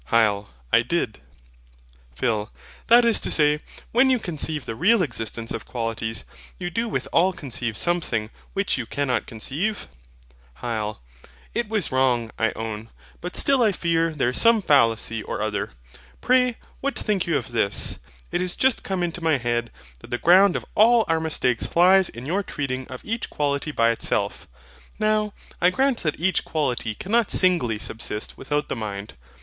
[0.11, 0.47] HYL.
[0.73, 1.19] I did.
[2.15, 2.49] PHIL.
[2.87, 3.59] That is to say,
[3.91, 6.23] when you conceive the real existence of qualities,
[6.57, 9.87] you do withal conceive Something which you cannot conceive?
[10.63, 10.97] HYL.
[11.53, 12.89] It was wrong, I own.
[13.21, 15.73] But still I fear there is some fallacy or other.
[16.19, 17.99] Pray what think you of this?
[18.31, 22.09] It is just come into my head that the ground of all our mistake lies
[22.09, 24.47] in your treating of each quality by itself.
[24.97, 25.31] Now,
[25.61, 29.13] I grant that each quality cannot singly subsist without the mind.